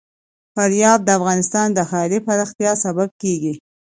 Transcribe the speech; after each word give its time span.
فاریاب 0.53 0.99
د 1.03 1.09
افغانستان 1.19 1.67
د 1.73 1.79
ښاري 1.89 2.19
پراختیا 2.27 2.71
سبب 2.85 3.09
کېږي. 3.21 3.53